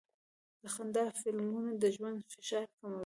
د 0.61 0.63
خندا 0.73 1.05
فلمونه 1.21 1.71
د 1.81 1.83
ژوند 1.95 2.19
فشار 2.31 2.65
کموي. 2.77 2.99